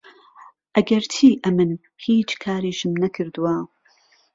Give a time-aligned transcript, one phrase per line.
[0.75, 1.71] ئهگەرچی ئهمن
[2.05, 3.55] هیچ کاریشم نهکردووه